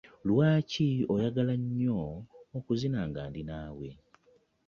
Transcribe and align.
Lwaki 0.27 0.89
oyagala 1.13 1.53
nnyo 1.61 1.99
okuzina 2.57 2.99
nga 3.09 3.21
ndi 3.29 3.41
naawe? 3.49 3.89